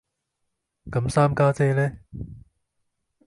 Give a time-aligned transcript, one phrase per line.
[0.85, 1.99] 咁三家姐呢